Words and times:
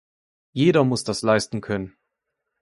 Jeder 0.53 0.83
muss 0.83 1.03
das 1.03 1.21
leisten 1.21 1.61
können! 1.61 1.95